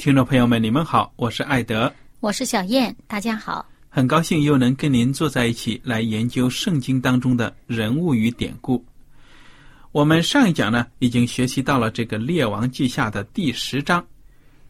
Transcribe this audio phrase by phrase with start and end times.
[0.00, 8.82] 听众朋友们，你们好，我是艾德，我是小燕，大家好，很高兴又能跟您坐在一起来研究圣经当中的人物与典故。
[9.92, 14.02] 我们上一讲呢，已经学习到了这个《列王记下》的第十章，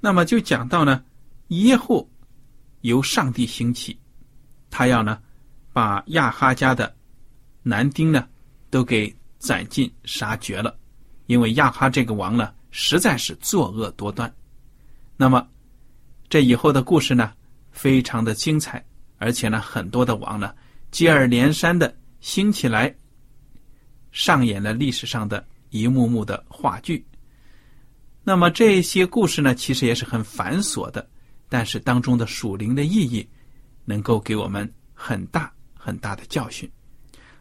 [0.01, 1.01] 那么就讲到呢，
[1.51, 2.11] 耶户
[2.81, 3.97] 由上帝兴起，
[4.69, 5.17] 他要呢
[5.73, 6.93] 把亚哈家的
[7.63, 8.27] 男丁呢
[8.69, 10.77] 都给斩尽杀绝了，
[11.27, 14.29] 因为亚哈这个王呢实在是作恶多端。
[15.21, 15.47] 那么，
[16.31, 17.35] 这以后的故事呢，
[17.73, 18.83] 非常的精彩，
[19.19, 20.55] 而且呢，很多的王呢
[20.91, 22.97] 接二连三的兴起来，
[24.13, 27.05] 上演了历史上的一幕幕的话剧。
[28.25, 31.07] 那么这些故事呢，其实也是很繁琐的，
[31.51, 33.29] 但是当中的属灵的意义，
[33.85, 36.67] 能够给我们很大很大的教训。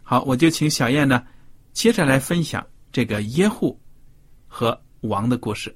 [0.04, 1.26] 好，我就请小燕呢，
[1.72, 3.80] 接着来分享这个耶户
[4.50, 5.74] 和王的故事。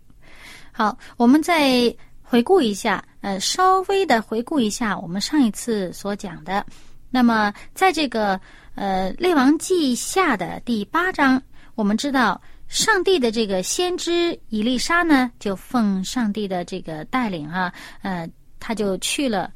[0.75, 6.65] 好，我们再回顾一下，呃，稍微的回顾一下我们上一次所讲的。
[7.11, 8.41] 那么，在这个
[8.73, 11.39] 呃《列王记下》的第八章，
[11.75, 18.27] 我们知道上帝的这个先知以利沙呢，就奉上帝的这个带领啊，呃，
[18.59, 19.51] 他就去了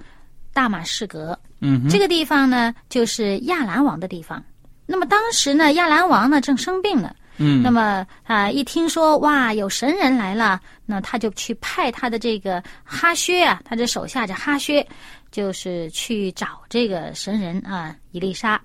[0.53, 1.37] 大马士革。
[1.61, 4.43] 嗯，这个地方呢，就是亚兰王的地方。
[4.85, 7.15] 那么当时呢，亚兰王呢正生病呢。
[7.37, 14.85] 嗯，那么啊，一听说哇有神人来了，那他就去派他的这个哈薛啊，他的手下这哈薛，
[15.31, 18.59] 就是去找这个神人啊，伊丽莎。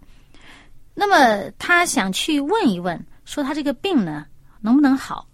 [0.94, 4.24] 那么他想去问一问，说他这个病呢
[4.60, 5.26] 能不能好？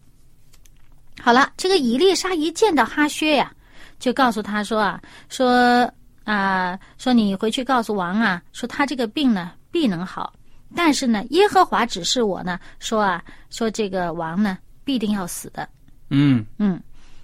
[1.21, 3.53] 好了，这个伊丽莎一见到哈薛呀，
[3.99, 5.91] 就告诉他说啊，说
[6.25, 10.33] 啊，说你回去告诉王啊，说他这个病呢必能好。
[10.77, 15.69] 但是呢，耶和华指示我呢，说啊，说这个王呢必定要死的。
[16.11, 16.81] 嗯嗯，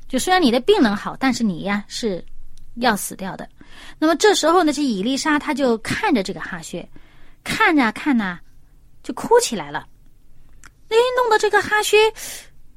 [0.08, 2.24] 就虽然你的病能好，但是你呀是
[2.76, 3.48] 要死掉的。
[3.98, 6.88] 那么这时候呢，这伊丽莎她就看着这个哈薛，
[7.42, 8.38] 看着看呐，
[9.02, 9.86] 就哭起来了。
[10.88, 11.96] 哎，弄得这个哈薛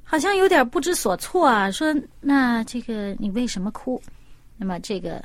[0.04, 4.02] 好像有点不知所措啊，说那这个你为什么哭？
[4.58, 5.24] 那么这个。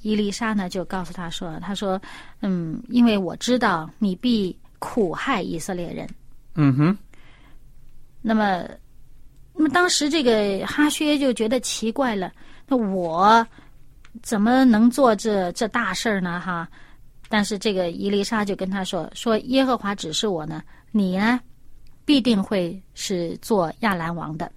[0.00, 2.00] 伊丽莎呢，就告诉他说：“他说，
[2.40, 4.58] 嗯，因为我知道你必
[4.88, 6.08] 苦害以色列人。
[6.54, 6.96] 嗯哼。
[8.22, 8.64] 那么，
[9.52, 12.32] 那么当时这个哈薛就觉得奇怪了，
[12.68, 13.44] 那我
[14.22, 16.40] 怎么能做这这大事儿呢？
[16.40, 16.68] 哈！
[17.28, 20.62] 但是这个伊丽莎就跟他说：说耶和华指示我呢，
[20.92, 21.40] 你呢
[22.04, 24.52] 必定会是做亚兰王的。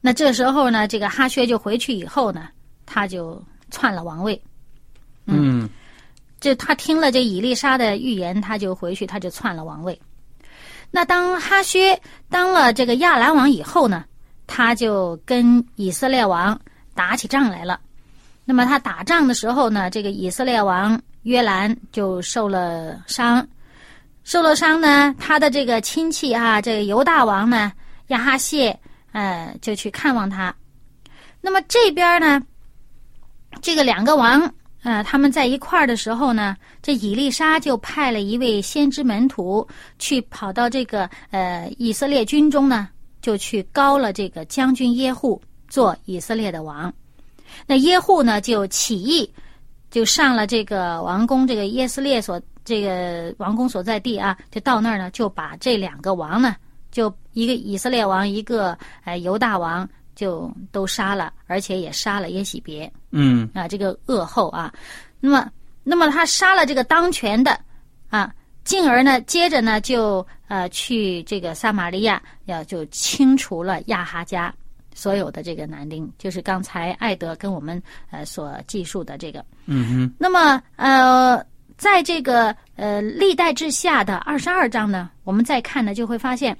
[0.00, 2.48] 那这时候呢，这个哈薛就回去以后呢。”
[2.92, 4.42] 他就篡了王位，
[5.26, 5.70] 嗯，
[6.40, 10.00] 就他听了这以丽莎的预言，他就回去，他就篡了王位。
[10.90, 14.04] 那当哈薛当了这个亚兰王以后呢，
[14.46, 16.58] 他就跟以色列王
[16.94, 17.78] 打起仗来了。
[18.44, 23.46] 那么他打仗的时候呢，这个以色列王约兰就受了伤，
[24.24, 27.70] 受了伤呢，他的这个亲戚啊，这个犹大王呢
[28.08, 28.76] 亚哈谢，
[29.12, 30.52] 呃，就去看望他。
[31.40, 32.42] 那么这边呢？
[33.62, 34.52] 这个两个王
[34.82, 39.66] 呃，他们在一块儿的时候呢，这以利沙就派了一位先知门徒
[39.98, 42.88] 去跑到这个呃以色列军中呢，
[43.20, 46.92] 就去高了这个将军耶户做以色列的王。
[47.66, 49.30] 那耶户呢就起义，
[49.90, 56.56] 就上了这个王宫，这个耶斯列所这个王宫所在地啊，就到那儿呢，就把这两个王呢，
[56.90, 59.86] 就一个以色列王，一个呃犹大王。
[60.20, 63.48] 就都杀了，而且也杀了耶喜别，嗯。
[63.54, 64.70] 啊，这个恶后啊，
[65.18, 65.50] 那么，
[65.82, 67.58] 那么他杀了这个当权的
[68.10, 68.30] 啊，
[68.62, 74.54] 进而呢，接着呢，就呃去这个撒玛利亚，要就清除了亚哈家
[74.94, 81.42] 所有的这个男丁，就是刚才艾德跟我们呃所记述的这个，嗯哼，那么呃，
[81.78, 86.54] 在这个呃历代之下的二十二章呢，我们再看呢，就会发现。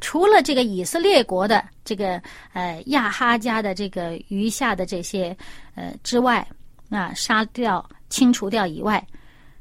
[0.00, 2.20] 除了这个以色列国的这个
[2.52, 5.36] 呃亚哈家的这个余下的这些
[5.74, 6.46] 呃之外
[6.90, 9.04] 啊杀掉清除掉以外，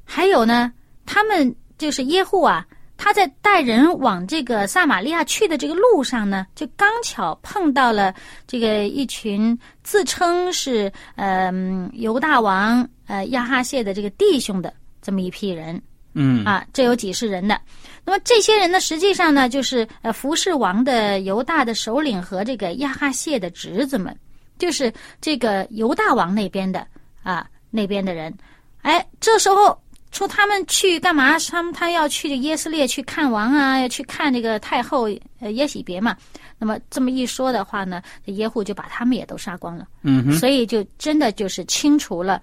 [0.04, 0.72] 还有呢，
[1.06, 2.66] 他们就是耶户啊，
[2.98, 8.14] 他在带人往这个撒玛利亚去的这个路上呢，就刚巧碰到了
[8.46, 11.52] 这个一群自称是呃
[11.94, 15.82] 犹大王呃亚哈谢的这个弟兄的这么一批人。
[16.16, 17.60] 嗯啊，这有几十人的。
[18.04, 24.16] 那么这些人呢，实际上呢，就是呃，服侍王的犹大的首领和这个亚哈谢的侄子们，
[24.58, 26.88] 就是这个犹大王那边的
[27.22, 28.34] 啊，那边的人。
[28.82, 29.76] 哎，这时候
[30.12, 31.38] 说他们去干嘛？
[31.40, 35.10] 他们他要去耶斯列去看王啊，要去看这个太后
[35.40, 36.16] 呃耶喜别嘛。
[36.58, 39.88] 那么这么一说的话呢，耶户就把他们也都杀光了。
[40.04, 42.40] 嗯哼，所以就真的就是清除了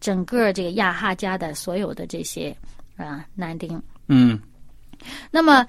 [0.00, 2.56] 整个这个亚哈家的所有的这些。
[2.96, 3.80] 啊，男丁。
[4.08, 4.38] 嗯，
[5.30, 5.66] 那么，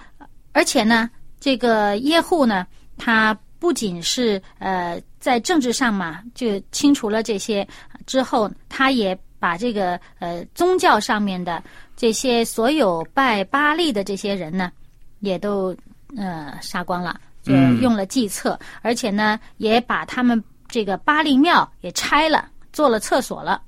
[0.51, 2.65] 而且呢，这个耶户呢，
[2.97, 7.67] 他不仅是呃在政治上嘛，就清除了这些
[8.05, 11.63] 之后，他也把这个呃宗教上面的
[11.95, 14.71] 这些所有拜巴利的这些人呢，
[15.19, 15.75] 也都
[16.17, 23.61] 呃杀光了，就用了计策，而且呢，也把他们这个巴利庙也拆了，做了厕所了。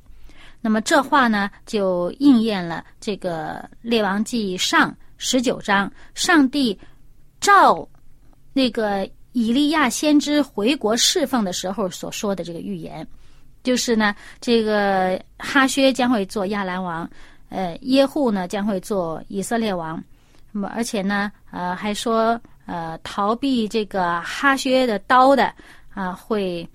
[0.67, 6.77] 那么这话呢，就应验了这个《列王记上》十九章，上帝
[7.39, 7.87] 照
[8.51, 13.07] 那个以利亚先知回国侍奉的时候所说的这个预言，
[13.63, 17.09] 就是呢，这个哈薛将会做亚兰王，
[17.47, 20.03] 呃，耶户呢将会做以色列王，
[20.51, 25.49] 那么而且呢，呃，还说呃，逃避这个哈薛的刀的
[25.93, 26.67] 啊会。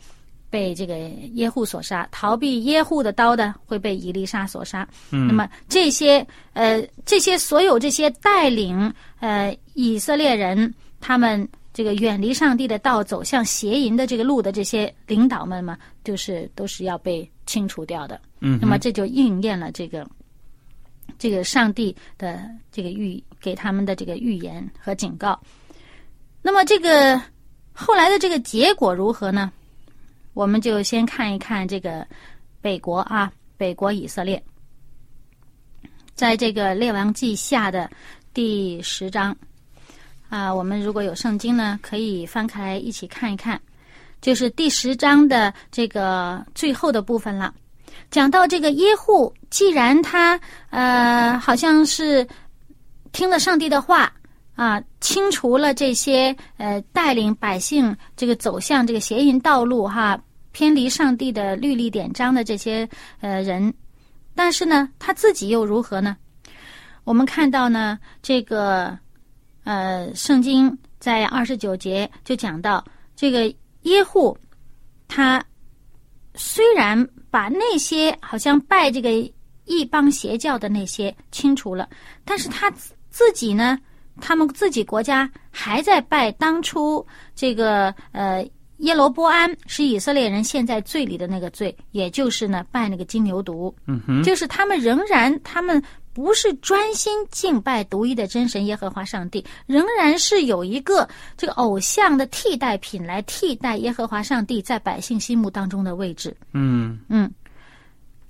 [0.53, 0.99] 被这个
[1.33, 4.87] 耶户所杀，逃避耶户的刀的会被以利沙所杀。
[5.11, 18.21] 嗯，那么这些呃，这些所有这些带领呃以色列人他们这个远离上帝的道，走向邪淫的这个路的这些领导们嘛，就是都是要被清除掉的。
[18.41, 20.07] 嗯，那么这就应验了这个
[21.19, 25.41] 这个上帝的这个预给他们的这个预言和警告。
[26.43, 27.19] 那么这个
[27.73, 29.51] 后来的这个结果如何呢？
[30.35, 32.07] 我们就先看一看这个
[32.61, 34.43] 北国啊，北国以色列，
[36.15, 37.91] 在这个列王记下的
[38.33, 39.37] 第十章。
[40.29, 43.61] 啊，我们如果有圣经呢，可以翻开来一起看一看，
[44.23, 47.55] 就是第十章的这个最后的部分了。
[48.11, 50.41] 讲到这个耶户，既然他
[50.71, 52.27] 呃好像是
[53.13, 54.11] 听了上帝的话
[54.55, 62.89] 啊，清除了这些呃带领百姓这个走向这个邪淫道路哈，偏离上帝的律例典章的这些
[63.21, 63.73] 呃人，
[64.35, 66.17] 但是呢，他自己又如何呢？
[67.05, 68.97] 我们看到呢，这个
[69.65, 72.85] 呃圣经在二十九节就讲到
[73.17, 74.37] 这个耶户，
[75.09, 75.43] 他
[76.35, 79.11] 虽然把那些好像拜这个
[79.65, 81.89] 异邦邪教的那些清除了，
[82.25, 82.71] 但是他
[83.11, 83.79] 自己呢，
[84.21, 87.05] 他们自己国家还在拜当初
[87.35, 88.47] 这个呃
[88.79, 95.81] 耶罗波安是以色列人现在罪里的那个罪，也就是呢拜那个金牛犊，嗯哼，就是他们仍然他们
[96.13, 106.37] 不是专心敬拜独一的真神耶和华上帝，仍然是有一个这个偶像的替代品来替代耶和华上帝在百姓心目当中的位置。
[106.53, 106.99] 嗯。
[107.09, 107.31] 嗯，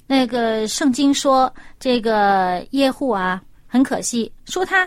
[0.06, 4.86] 那个圣经说这个耶户啊，很可惜，说他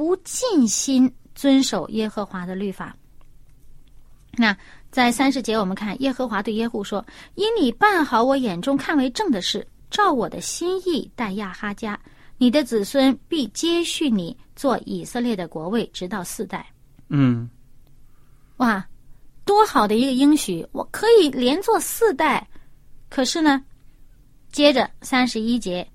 [0.00, 2.96] 不尽心遵守耶和华的律法。
[4.32, 4.56] 那
[4.90, 7.04] 在三十节，我们看耶和华对耶户说
[7.36, 12.00] ：“因你办好我眼中看为正的事，照我的心意待亚哈家，
[12.38, 16.66] 你的子孙必接续你做以色列的国位，直到四代。”
[17.12, 17.50] 嗯
[18.56, 18.82] 哇，
[19.44, 20.66] 多好的一个应许！
[20.72, 22.48] 我可以连做四代，
[23.10, 23.62] 可是呢，
[24.50, 25.86] 接着三十一节，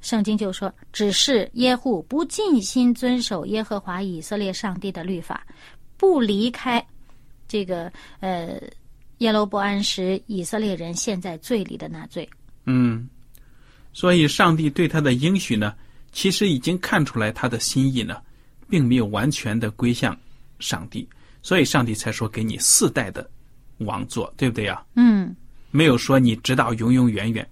[0.00, 5.46] 圣经就说：“只是耶户不尽心遵守耶和华以色列上帝的律法，
[5.96, 6.84] 不离开
[7.48, 8.60] 这个呃
[9.18, 12.28] 耶罗伯安时以色列人陷在罪里的那罪。”
[12.66, 13.08] 嗯，
[13.92, 15.74] 所以上帝对他的应许呢，
[16.12, 18.22] 其实已经看出来他的心意呢，
[18.68, 20.16] 并没有完全的归向
[20.60, 21.08] 上帝，
[21.42, 23.28] 所以上帝才说给你四代的
[23.78, 24.84] 王座，对不对呀？
[24.94, 25.34] 嗯，
[25.70, 27.48] 没有说你直到永永远远。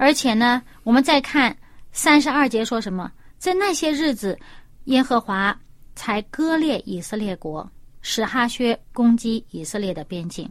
[0.00, 1.54] 而且呢，我们再看
[1.92, 3.12] 三十二节说什么？
[3.36, 4.38] 在那些日子，
[4.84, 5.54] 耶和华
[5.94, 10.50] 才割裂以色列国，使哈薛攻击以色列的边境。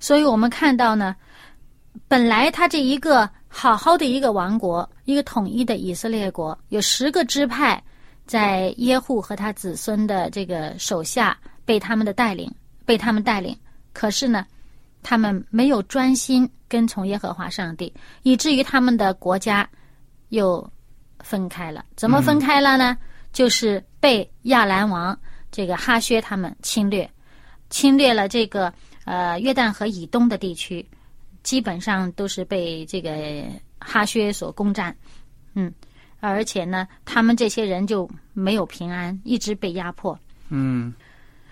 [0.00, 1.14] 所以我们看到呢，
[2.08, 7.82] 本来他这一个好好的一个王国，一个统一的以色列国，有十个支派，
[8.24, 11.36] 在耶户和他子孙的这个手下
[11.66, 12.50] 被他们的带领，
[12.86, 13.54] 被他们带领。
[13.92, 14.46] 可是呢，
[15.02, 19.68] 他们没有专心跟从耶和华上帝，以至于他们的国家
[20.28, 20.70] 又
[21.20, 21.84] 分开了。
[21.96, 22.96] 怎么分开了呢？
[23.32, 25.18] 就是被亚兰王
[25.52, 27.08] 这个哈薛他们侵略，
[27.70, 28.72] 侵略了这个
[29.04, 30.84] 呃约旦河以东的地区，
[31.42, 33.44] 基本上都是被这个
[33.78, 34.96] 哈薛所攻占。
[35.54, 35.72] 嗯，
[36.20, 40.18] 而且呢，他们这些人就没有平安，一直被压迫。
[40.48, 40.92] 嗯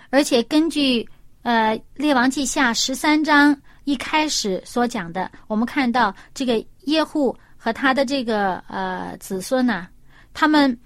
[0.09, 1.07] 而且根据
[1.47, 9.87] 呃《列王记下》十三章一开始所讲的，我们看到这个耶户和他的这个呃子孙呐、
[10.35, 10.77] 他们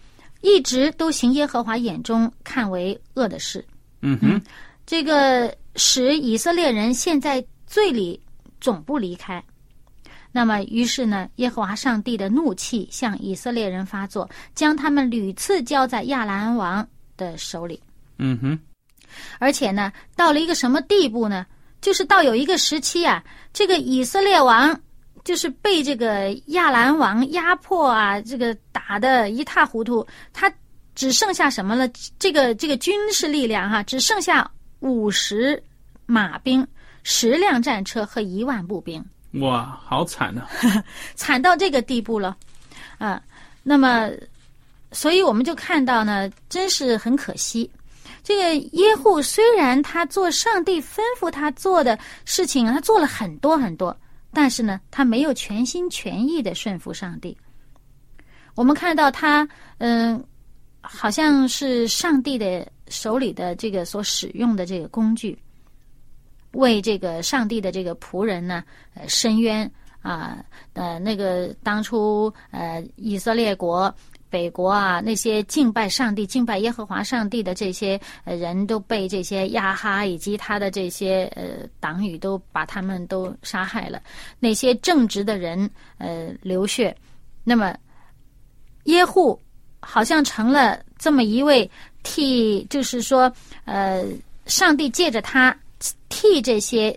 [0.43, 3.65] 一直都行耶和华眼中看为恶的事，
[4.03, 4.39] 嗯哼，
[4.85, 8.21] 这个使以色列人陷在罪里，
[8.61, 9.43] 总不离开。
[10.31, 16.87] 那么，于是呢，耶和华上帝的怒气向以色列人发作，将他们屡次交在亚兰王
[17.17, 17.83] 的手里。
[18.19, 18.59] 嗯哼，
[19.39, 21.47] 而且呢，到了一个什么地步呢？
[21.81, 24.79] 就是到有一个时期啊，这个以色列王
[25.25, 30.53] 就是被这个亚兰王压迫啊，这个打得一塌糊涂，他
[30.95, 31.89] 只剩下什么了？
[32.19, 34.51] 这个这个军事力量哈、只剩下
[34.81, 35.63] 五十
[36.05, 36.67] 马兵、
[37.03, 39.03] 十辆战车和一万步兵。
[39.41, 40.47] 哇，好惨呐、
[41.15, 42.37] 惨到这个地步了，
[42.99, 43.23] 啊，
[43.63, 44.11] 那么，
[44.93, 47.71] 所以我们就看到呢，真是很可惜。
[48.23, 53.97] 这个耶户虽然他做上帝吩咐他做的事情，他做了很多很多，
[54.33, 57.37] 但是呢，他没有全心全意的顺服上帝。
[58.55, 59.49] 我们看到他，
[59.79, 60.23] 嗯，
[60.81, 65.39] 好像是上帝的手里的这个所使用的这个工具，
[66.53, 68.63] 为这个上帝的这个仆人呢，
[68.95, 69.71] 呃，伸冤
[70.03, 73.93] 啊，呃，那个当初呃，以色列国。
[74.31, 84.01] 北国啊，那些敬拜上帝、敬拜耶和华上帝的这些呃人都被这些亚哈以及他的这些呃党羽都把他们都杀害了。
[84.39, 85.69] 那些正直的人
[85.99, 86.97] 呃流血，
[87.43, 87.77] 那么
[88.85, 89.39] 耶户
[89.81, 91.69] 好像成了这么一位
[92.05, 93.31] 替，就是说
[93.65, 94.05] 呃，
[94.47, 95.55] 上帝借着他
[96.09, 96.97] 替这些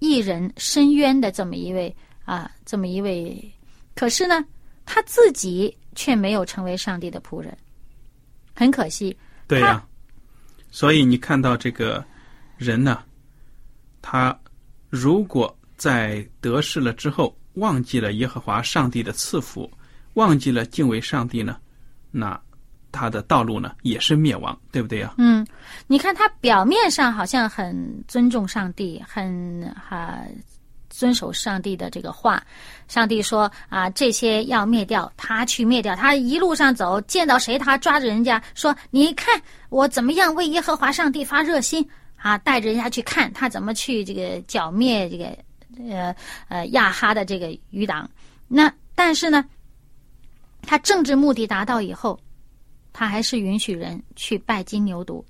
[0.00, 1.94] 艺人伸冤的这么一位
[2.24, 3.40] 啊，这么一位。
[3.94, 4.44] 可是呢，
[4.84, 5.72] 他自己。
[5.94, 7.56] 却没有成为上帝的仆人，
[8.54, 9.16] 很可惜。
[9.46, 9.84] 对呀、
[10.70, 12.04] 所以你看到这个
[12.56, 13.02] 人呢，
[14.00, 14.38] 他
[14.88, 19.70] 如果在得势了之后，忘记了耶和华上帝的赐福，
[20.14, 21.58] 忘记了敬畏上帝呢，
[22.10, 22.40] 那
[22.90, 25.14] 他的道路呢也是灭亡，对不对呀？
[25.18, 25.46] 嗯，
[25.86, 30.22] 你看他表面上好像很尊重上帝，很哈、
[30.92, 32.40] 遵守上帝的这个话。
[32.86, 35.96] 上帝说啊，这些要灭掉，他去灭掉。
[35.96, 41.84] 他一路上走，见到谁他抓着人家说：“你看我怎么样为耶和华上帝发热心
[42.16, 45.36] 啊！”带着人家去看他怎么去这个剿灭这个
[45.90, 46.14] 呃
[46.48, 48.08] 呃亚哈的这个余党。
[48.46, 49.44] 那但是呢，
[50.60, 52.20] 他政治目的达到以后，
[52.92, 55.24] 他还是允许人去拜金牛犊。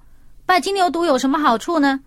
[0.44, 2.00] 拜金牛犊有什么好处呢？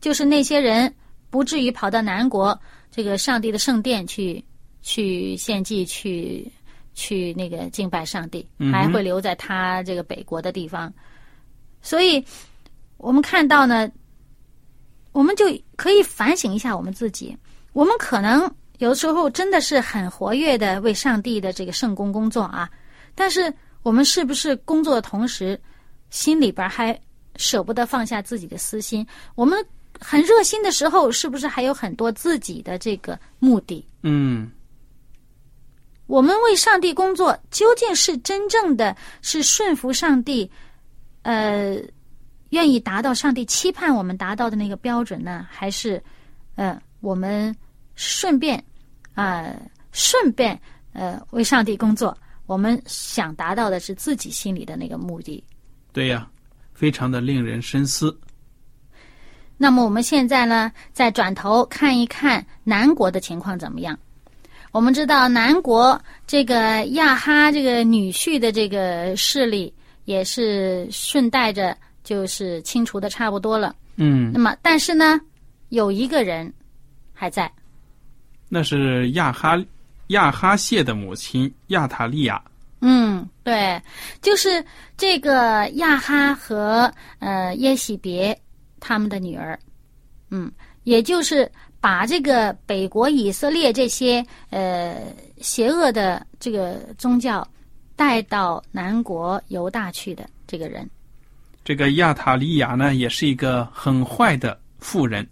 [0.00, 0.92] 就是那些人
[1.30, 2.58] 不至于跑到南国
[2.92, 4.44] 这个上帝的圣殿去
[4.82, 6.46] 去献祭，去
[6.92, 10.92] 去那个敬拜上帝，还会留在他这个北国的地方。
[11.80, 12.22] 所以，
[12.98, 13.90] 我们看到呢，
[15.12, 17.34] 我们就可以反省一下我们自己。
[17.72, 22.70] 我们可能有时候真的是很活跃的为上帝的这个圣工工作啊，
[23.14, 25.58] 但是我们是不是工作的同时，
[26.10, 26.96] 心里边还
[27.36, 29.06] 舍不得放下自己的私心？
[29.34, 29.58] 我们
[30.02, 33.86] 很热心的时候，是不是还有很多自己的这个目的？
[34.02, 34.50] 嗯，
[36.06, 40.50] 我们为上帝工作，究竟是真正的是顺服上帝，
[41.22, 41.76] 呃，
[42.50, 46.02] 愿意达到上帝期盼我们达到的那个标准呢，还是，
[46.56, 47.54] 呃，我们
[47.94, 48.62] 顺便
[49.14, 49.54] 啊、
[49.92, 50.60] 顺便
[50.92, 52.16] 呃为上帝工作。
[52.46, 55.42] 我们想达到的是自己心里的那个目的。
[55.92, 56.28] 对呀，
[56.74, 58.14] 非常的令人深思。
[59.62, 63.96] 那么我们现在呢，再转头看一看南国的情况怎么样？
[64.72, 69.72] 我们知道南国这个亚哈这个女婿的这个势力
[70.04, 73.72] 也是顺带着就是清除的差不多了。
[73.94, 75.20] 嗯那，么但是呢，
[75.68, 76.52] 有一个人
[77.14, 77.48] 还在，
[78.48, 79.56] 那是亚哈
[80.08, 82.42] 亚哈谢的母亲亚塔利亚。
[82.80, 83.80] 嗯，对，
[84.20, 84.64] 就是
[84.96, 88.36] 这个亚哈和呃耶喜别
[88.84, 89.56] 他们的女儿，
[90.30, 90.50] 嗯，
[90.82, 91.48] 也就是
[91.80, 95.00] 把这个北国以色列这些呃
[95.40, 97.46] 邪恶的这个宗教
[97.94, 100.90] 带到南国犹大去的这个人，
[101.64, 105.24] 这个亚塔利亚呢，也是一个很坏的妇人，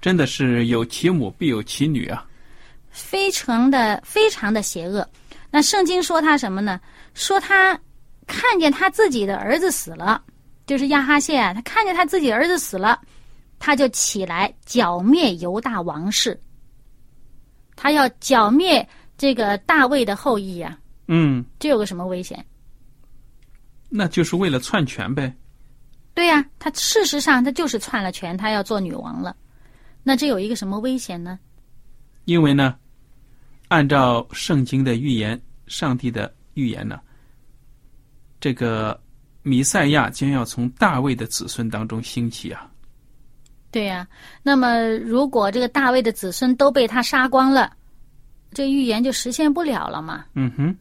[0.00, 2.24] 真的是有其母必有其女啊。
[2.88, 5.06] 非常的非常的邪恶。
[5.50, 6.80] 那圣经说他什么呢？
[7.14, 7.78] 说他
[8.26, 10.22] 看见他自己的儿子死了，
[10.66, 13.00] 就是亚哈谢啊，他看见他自己儿子死了，
[13.58, 16.40] 他就起来剿灭犹大王室，
[17.76, 18.88] 他要剿灭
[19.18, 20.78] 这个大卫的后裔啊，
[21.08, 22.44] 嗯，这有个什么危险？
[23.88, 25.34] 那就是为了篡权呗。
[26.14, 29.36] 对呀、他事实上他就是篡了权，他要做女王了。
[30.02, 31.38] 那这有一个什么危险呢？
[32.24, 32.76] 因为呢，
[33.68, 37.00] 按照圣经的预言，上帝的预言呢，
[38.40, 39.00] 这个
[39.42, 42.68] 弥赛亚将要从大卫的子孙当中兴起啊。
[43.70, 44.06] 对呀、
[44.42, 47.74] 那么如果这个大卫的子孙都被他杀光了，
[48.52, 50.26] 这预言就实现不了了嘛。
[50.34, 50.76] 嗯哼，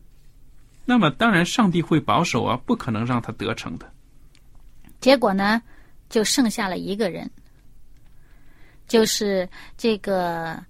[0.83, 3.89] 那么当然上帝会保守啊，不可能让他得逞的。
[4.99, 5.61] 结果呢，
[6.09, 7.31] 就剩下了一个人，
[8.87, 10.61] 就是这个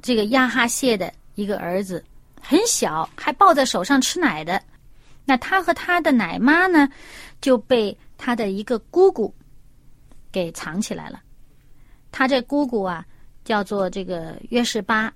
[0.00, 2.02] 这个亚哈谢的一个儿子，
[2.40, 4.60] 很小，还抱在手上吃奶的。
[5.26, 6.88] 那他和他的奶妈呢，
[7.42, 9.34] 就被他的一个姑姑
[10.32, 11.20] 给藏起来了。
[12.10, 13.04] 他这姑姑啊，
[13.44, 15.12] 叫做这个约示巴，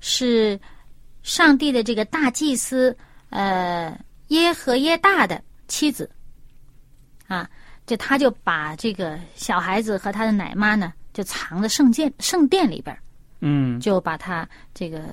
[0.00, 0.58] 是
[1.22, 2.96] 上帝的这个大祭司
[3.30, 6.08] 呃耶和耶大的妻子。
[7.26, 7.50] 啊，
[7.84, 13.02] 就他就把这个小孩子和他的奶妈呢，就藏在圣殿圣殿里边儿，
[13.40, 15.04] 嗯就把他这个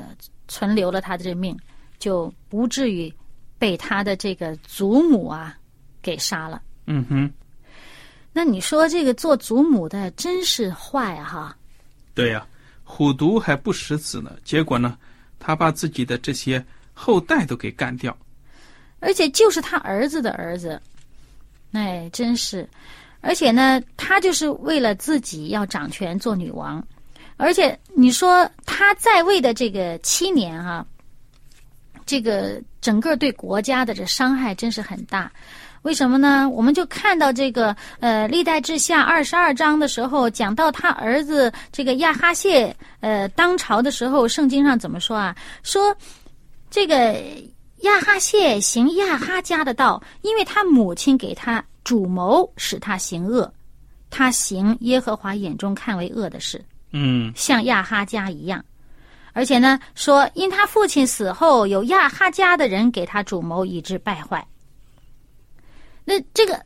[0.47, 1.57] 存留了他的这命，
[1.97, 3.13] 就不至于
[3.57, 5.57] 被他的这个祖母啊
[6.01, 6.61] 给杀了。
[6.87, 7.31] 嗯哼，
[8.31, 11.57] 那你说这个做祖母的真是坏啊哈！
[12.13, 12.45] 对呀、
[12.83, 14.97] 虎毒还不食子呢，结果呢，
[15.39, 16.63] 他把自己的这些
[16.93, 18.15] 后代都给干掉。
[18.99, 20.81] 而且就是他儿子的儿子，
[21.73, 22.67] 哎，真是，
[23.21, 26.85] 而且呢，他就是为了自己要掌权做女王，
[27.37, 30.85] 而且你说他在位的这个七年啊，
[32.05, 35.31] 这个整个对国家的这伤害真是很大。
[35.81, 36.49] 为什么呢？
[36.49, 45.35] 我们就看到这个呃，历代志下二十二章的时候，讲到他儿子这个亚哈谢呃当朝的时候，圣经上怎么说啊？
[45.61, 45.95] 说
[46.71, 47.21] 这个
[47.81, 53.53] 亚哈谢行亚哈家的道，因为他母亲给他主谋，使他行恶，
[54.09, 56.59] 他行耶和华眼中看为恶的事，
[56.93, 58.65] 嗯像亚哈家一样。
[59.35, 64.47] 而且呢，说因他父亲死后，有亚哈家的人给他主谋，以致败坏。
[66.05, 66.57] 那这个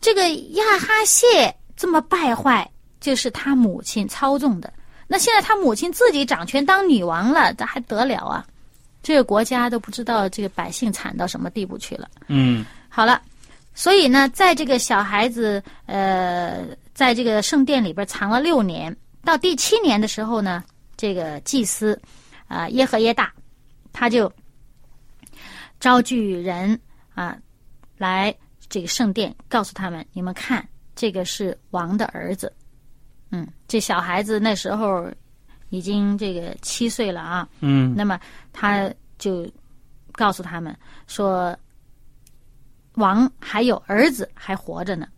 [0.00, 4.72] 这个亚哈谢这么败坏，就是他母亲操纵的。
[5.08, 8.46] 那现在他母亲自己掌权当女王了，这还得了啊？
[9.02, 12.08] 这个国家都不知道这个百姓惨到什么地步去了。
[12.28, 13.20] 嗯好了，
[13.74, 20.62] 所以呢，在这个小孩子呃，在这个圣殿里边藏了六年，到第七年的时候呢，
[21.02, 22.00] 这个祭司
[22.46, 23.34] 啊、耶和耶大，
[23.92, 24.32] 他就
[25.80, 26.80] 招聚人
[27.12, 27.36] 啊、
[27.98, 28.32] 来
[28.68, 32.54] 这个圣殿，告诉他们：你们看，这个是王的儿子。
[33.32, 35.10] 嗯，这小孩子那时候
[35.70, 37.48] 已经这个七岁了啊。
[37.58, 38.20] 嗯那么
[38.52, 38.88] 他
[39.18, 39.50] 就
[40.12, 40.72] 告诉他们
[41.08, 41.58] 说，
[42.94, 45.08] 王还有儿子还活着呢。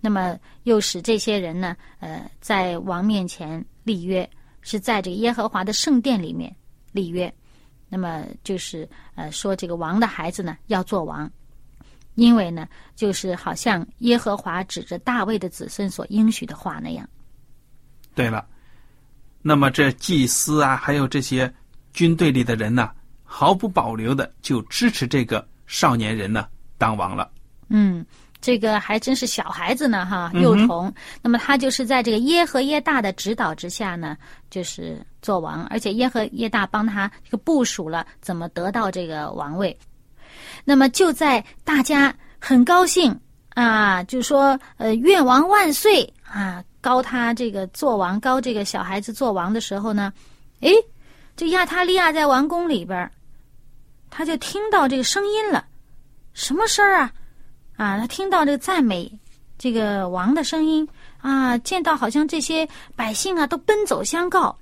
[0.00, 4.26] 那么又使这些人呢，呃，在王面前立约，
[4.64, 6.52] 是在这个耶和华的圣殿里面
[6.90, 7.32] 立约。
[7.88, 11.30] 那么就是呃说这个王的孩子呢要做王，
[12.16, 17.08] 因为呢就是好像耶和华指着大卫的子孙所应许的话那样。
[18.12, 18.44] 对了，
[19.42, 21.52] 那么这祭司啊，还有这些
[21.92, 22.90] 军队里的人呢，
[23.22, 26.48] 毫不保留的就支持这个少年人呢
[26.78, 27.30] 当王了。
[27.68, 28.04] 嗯，
[28.44, 30.92] 这个还真是小孩子呢，哈，幼童。
[31.22, 34.18] 那么他就是在这个耶和耶大的指导之下呢，
[34.50, 39.74] 就是做王，而且耶和耶大帮他这个部署了怎么得到这个王位。
[40.62, 43.18] 那么就在大家很高兴
[43.54, 50.12] 啊，就说呃愿王万岁啊，高他这个做王，高这个小孩子做王的时候呢，
[50.60, 50.70] 诶，
[51.34, 53.10] 这亚他利亚在王宫里边，
[54.10, 55.64] 他就听到这个声音了，
[56.34, 57.10] 什么声儿啊？
[57.76, 59.10] 啊，他听到这个赞美
[59.58, 64.56] 这个王的声音啊，见到好像这些百姓啊都奔走相告，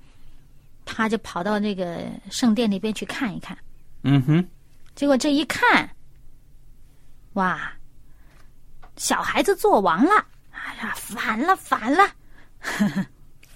[0.83, 3.57] 他就跑到那个圣殿那边去看一看。
[4.03, 4.47] 嗯哼，
[4.95, 5.89] 结果这一看，
[7.33, 7.71] 哇，
[8.97, 10.25] 小孩子做王了！
[10.51, 12.03] 哎呀，反了，反了！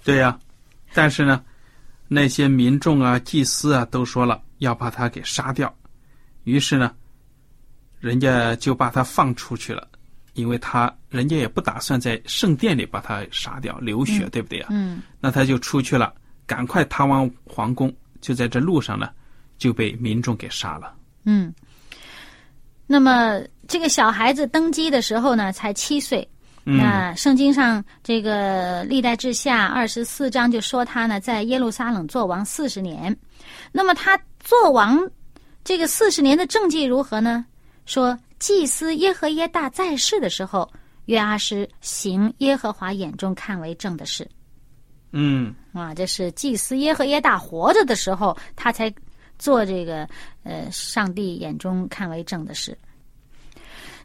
[0.03, 0.37] 对呀，
[0.93, 1.43] 但是呢，
[2.07, 5.73] 那些民众啊、祭司啊都说了要把他给杀掉，
[6.43, 6.93] 于是呢。
[7.99, 9.87] 人家就把他放出去了，
[10.33, 14.67] 因为他人家也不打算在圣殿里把他杀掉流血，对不对啊？
[14.71, 16.13] 嗯，那他就出去了，
[16.45, 17.93] 赶快逃往皇宫。
[18.19, 19.09] 就在这路上呢，
[19.57, 20.93] 就被民众给杀了。
[21.23, 21.53] 嗯，
[22.87, 26.27] 那么这个小孩子登基的时候呢，才七岁。
[26.69, 33.15] 那圣经上这个历代志下二十四章就说他呢，在耶路撒冷做王四十年。
[33.71, 34.99] 那么他做王
[35.63, 37.45] 这个四十年的政绩如何呢？
[37.87, 40.69] 说祭司耶和耶大在世的时候，
[41.05, 44.29] 约阿施行耶和华眼中看为正的事。
[45.13, 48.93] 嗯，啊，这是祭司耶和耶大活着的时候，他才
[49.39, 50.07] 做这个
[50.43, 52.77] 呃上帝眼中看为正的事。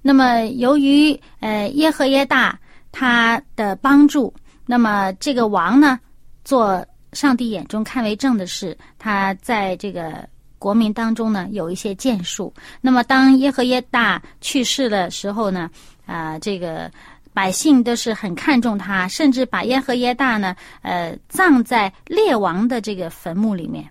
[0.01, 2.59] 那么由于呃耶和耶大
[2.93, 4.33] 他的帮助，
[4.65, 5.99] 那么这个王呢
[6.45, 10.27] 做上帝眼中看为正的事，他在这个。
[10.63, 12.55] 国民当中呢有一些建树。
[12.81, 15.69] 那么当耶和耶大去世的时候呢，
[16.07, 16.89] 啊，这个
[17.35, 23.85] 百姓都是很看重他，甚至把耶和耶大呢，呃，葬在列王的这个坟墓里面。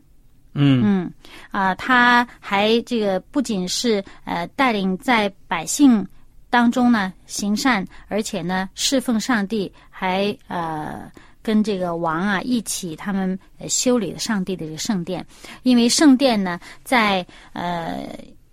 [0.53, 1.13] 嗯嗯，
[1.51, 6.07] 啊，他还这个不仅是呃带领在百姓
[6.49, 11.11] 当中呢行善，而且呢侍奉上帝，还呃。
[11.43, 15.25] 跟这个王啊一起，他们修理了上帝的这个圣殿，
[15.63, 18.07] 因为圣殿呢，在呃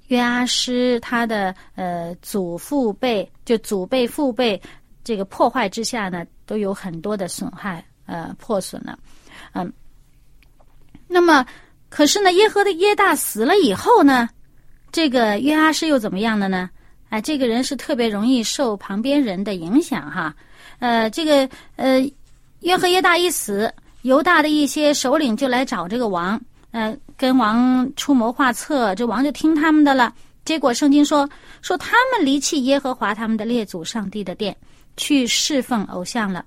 [0.07, 4.61] 约阿施他的呃祖父辈就祖辈父辈
[5.05, 8.99] 这个破坏之下呢，都有很多的损害呃破损了，
[9.53, 9.71] 嗯。
[11.07, 11.45] 那么，
[11.91, 14.29] 可是呢，耶和的耶大死了以后呢，
[14.93, 16.71] 这个约阿施又怎么样了呢？
[17.11, 20.35] 哎，这个人是特别容易受旁边人的影响哈，
[20.79, 22.11] 呃，这个呃。
[22.61, 26.41] 约和耶大一死，犹大的一些首领就来找这个王，
[26.73, 30.13] 呃，跟王出谋划策，这王就听他们的了。
[30.45, 31.29] 结果圣经说，
[31.63, 34.57] 说他们离弃耶和华他们的列祖上帝的殿，
[34.97, 36.45] 去侍奉偶像了。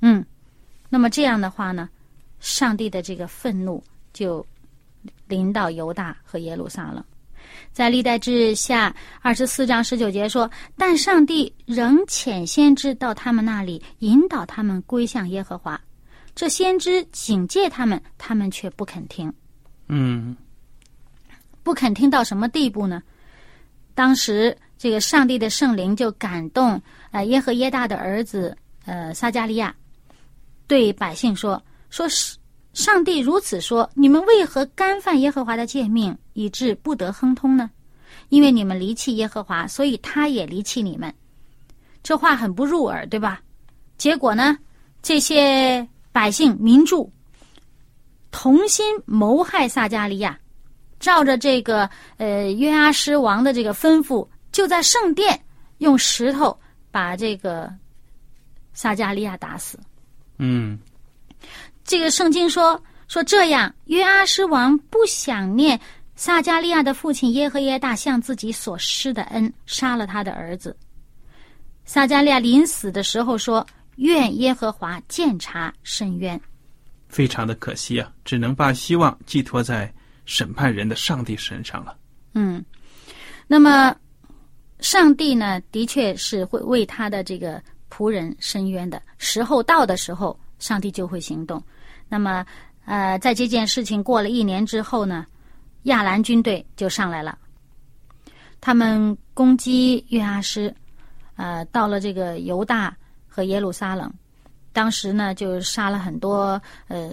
[0.00, 0.24] 嗯，
[0.88, 1.88] 那么这样的话呢，
[2.38, 4.46] 上帝的这个愤怒就
[5.26, 7.04] 临到犹大和耶路撒冷。
[7.72, 15.80] 在历代志下二十四章十九节说：“但上帝仍遣先知到他们那里，引导他们归向耶和华。
[16.34, 19.32] 这先知警戒他们，他们却不肯听。
[19.88, 20.36] 嗯，
[21.62, 23.02] 不肯听到什么地步呢？
[23.94, 29.74] 当时这个上帝的圣灵就感动呃耶和耶大的儿子呃撒加利亚，
[30.66, 32.36] 对百姓说：说是。”
[32.72, 37.70] 上帝如此说：“你们为何干犯耶和华的诫命，以致不得亨通呢？
[38.28, 41.12] 因为你们离弃耶和华，所以他也离弃你们。”
[42.02, 43.42] 这话很不入耳，对吧？
[43.98, 44.56] 结果呢，
[45.02, 47.12] 这些百姓民众
[48.30, 50.38] 同心谋害撒加利亚，
[51.00, 55.38] 照着这个呃约阿施王的这个吩咐，就在圣殿
[55.78, 56.56] 用石头
[56.90, 57.70] 把这个
[58.72, 59.78] 撒加利亚打死。
[60.38, 60.78] 嗯。
[61.90, 65.80] 这个圣经说说这样，约阿施王不想念
[66.14, 70.76] 撒加利亚的父亲耶和耶大向自己所施的恩，杀了他的儿子。
[71.84, 73.66] 撒加利亚临死的时候说
[73.98, 76.40] ：“愿耶和华鉴察深渊。”
[77.10, 79.92] 非常的可惜啊，只能把希望寄托在
[80.24, 81.96] 审判人的上帝身上了。
[82.34, 82.64] 嗯，
[83.48, 83.92] 那么
[84.78, 87.60] 上帝呢，的确是会为他的这个
[87.92, 89.02] 仆人伸冤的。
[89.18, 91.60] 时候到的时候，上帝就会行动。
[92.10, 92.44] 那么，
[92.84, 95.24] 呃，在这件事情过了一年之后呢，
[95.84, 97.38] 亚兰军队就上来了，
[98.60, 100.74] 他们攻击约阿施，
[101.36, 102.94] 呃，到了这个犹大
[103.28, 104.12] 和耶路撒冷，
[104.72, 107.10] 当时呢就杀了很多呃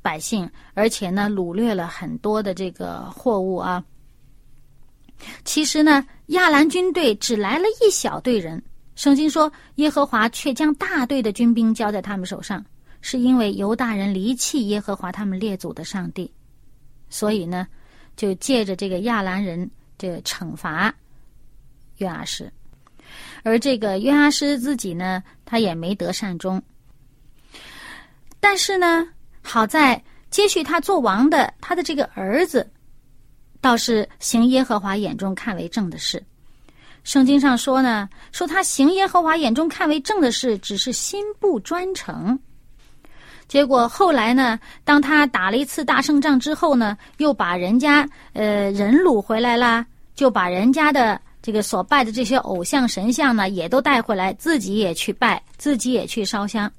[0.00, 3.84] 百姓，而且呢掳掠了很多的这个货物啊。
[5.44, 8.62] 其实呢，亚兰军队只来了一小队人。
[8.94, 12.64] 圣经说，耶和华却将大队的军兵交在他们手上，
[13.02, 16.32] 是因为犹大人离弃耶和华他们列祖的上帝，
[17.10, 17.66] 所以呢，
[18.16, 20.94] 就借着这个亚兰人这惩罚
[21.98, 22.50] 约阿施，
[23.42, 26.62] 而这个约阿施自己呢，他也没得善终。
[28.40, 29.06] 但是呢，
[29.42, 32.68] 好在接续他做王的他的这个儿子，
[33.60, 36.24] 倒是行耶和华眼中看为正的事。
[37.04, 42.38] 圣经上说呢，说他行耶和华眼中看为正的事，只是心不专诚。
[43.52, 49.84] 结果后来呢，当他打了一次大胜仗之后呢，又把人家呃人掳回来啦，
[50.14, 56.72] 就把人家的这个所拜的这些偶像神像呢，也都带回来，自己也去拜，自己也去烧香。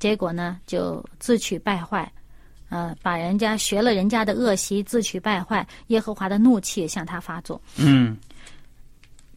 [0.00, 2.10] 结果呢，就自取败坏，
[2.70, 7.62] 呃，把人家学了人家的恶习，自取败坏，耶和华的怒气向他发作。
[7.76, 8.16] 嗯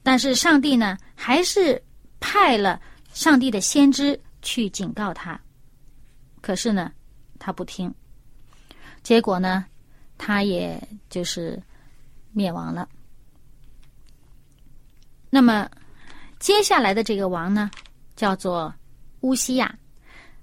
[0.01, 1.79] 但是上帝呢，还是
[2.19, 2.81] 派了
[3.13, 5.39] 上帝的先知去警告他，
[6.49, 6.91] 可是呢，
[7.37, 7.93] 他不听，
[9.03, 9.63] 结果呢，
[10.17, 11.61] 他也就是
[12.31, 12.89] 灭亡了。
[15.29, 15.69] 那么
[16.39, 17.69] 接下来的这个王呢，
[18.15, 18.73] 叫做
[19.19, 19.71] 乌西亚，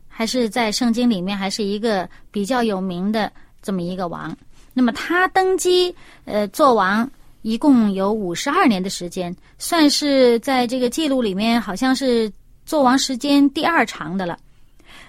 [0.06, 4.32] 还是在圣经里面还是一个比较有名的这么一个王。
[4.74, 5.92] 那么他登基，
[6.24, 7.10] 呃，做王。
[7.42, 12.32] 一共有五十二年的时间，算是在这个记录里面，好像是
[12.64, 14.38] 做王时间第二长的了。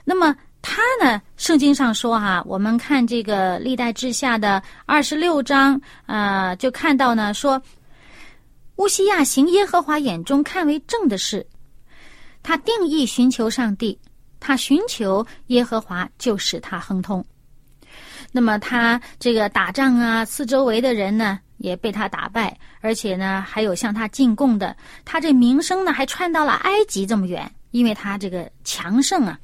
[0.03, 0.35] 那么
[0.69, 1.21] 他呢？
[1.37, 7.61] 圣经上说哈，我们看这个历代志下的二十六章啊，就看到呢说，
[8.75, 11.47] 乌西亚行耶和华眼中看为正的事，
[12.43, 13.97] 他定义寻求上帝，
[14.41, 17.25] 他寻求耶和华，就使他亨通。
[18.33, 21.39] 那么他这个打仗啊，四周围的人呢？
[21.59, 24.75] 也被他打败，而且呢，还有向他进贡的。
[25.03, 29.39] 他这名声呢，还传到了埃及这么远，因为他这个强盛啊，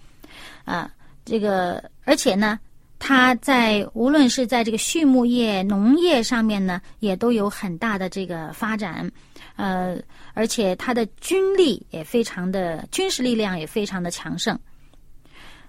[0.64, 0.92] 啊，
[1.26, 2.60] 这个而且呢，
[3.00, 9.10] 他在无论是在这个畜牧业、农业上面呢，也都有很大的这个发展，
[9.56, 9.98] 呃，
[10.34, 14.58] 而且他的军力也非常的军事力量也非常的强盛。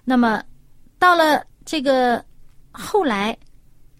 [0.03, 0.43] 那么
[0.99, 2.23] 到了这个
[2.71, 3.37] 后来，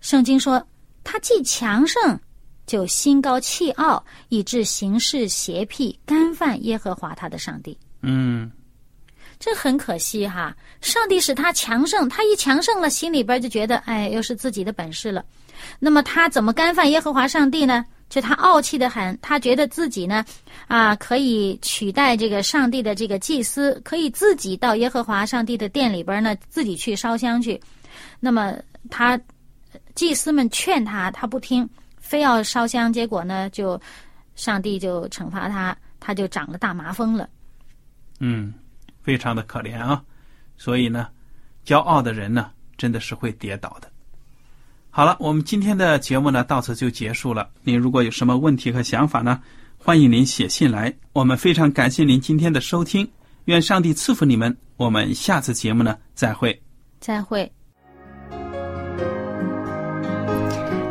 [0.01, 0.65] 圣经说
[1.03, 2.19] 他既强盛。
[2.67, 7.77] 就心高气傲，以致行事邪僻，干犯耶和华他的上帝。
[8.01, 8.51] 嗯，
[9.39, 10.56] 这很可惜哈。
[10.82, 15.24] 上帝使他强盛，他一强盛了，心里边就觉得，哎，又是自己的本事了。
[15.80, 17.86] 那么他怎么干犯耶和华上帝呢？
[18.08, 20.24] 就他傲气的很，他觉得自己呢，
[20.67, 27.60] 啊，可以取代这个上帝的这个祭司，可以自己到耶和华上帝的殿里边呢，自己去烧香去。
[28.19, 28.54] 那么
[28.91, 29.19] 他
[29.95, 31.67] 祭司们劝他，他不听。
[31.98, 33.82] 非要烧香，结果呢，就
[34.36, 37.28] 上帝就惩罚他，他就长了大麻风了。
[38.19, 38.54] 嗯，
[39.05, 40.01] 非常的可怜啊。
[40.57, 41.07] 所以呢，
[41.63, 43.87] 骄傲的人呢，真的是会跌倒的。
[44.89, 47.49] 好了，我们今天的节目呢，到此就结束了。
[47.63, 49.39] 您如果有什么问题和想法呢，
[49.77, 50.91] 欢迎您写信来。
[51.13, 53.07] 我们非常感谢您今天的收听，
[53.45, 54.57] 愿上帝赐福你们。
[54.77, 56.59] 我们下次节目呢，再会。
[56.99, 57.51] 再会。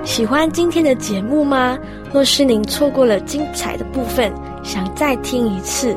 [0.04, 1.78] 喜欢今天的节目吗？
[2.12, 5.96] 若是您错过了精彩的部分，想再听一次，